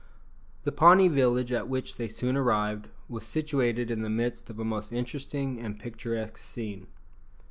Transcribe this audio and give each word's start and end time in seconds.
_The 0.63 0.71
Pawnee 0.71 1.09
village, 1.09 1.51
at 1.51 1.67
which 1.69 1.97
they 1.97 2.07
soon 2.07 2.35
arrived, 2.35 2.87
was 3.07 3.23
situated 3.23 3.91
in 3.91 4.01
the 4.01 4.09
midst 4.09 4.49
of 4.49 4.57
a 4.57 4.65
most 4.65 4.91
interesting 4.91 5.59
and 5.59 5.79
picturesque 5.79 6.37
scene. 6.37 6.87